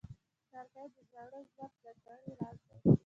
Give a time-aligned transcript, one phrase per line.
[0.51, 2.77] لرګی د زاړه ژوند ځانګړی راز دی.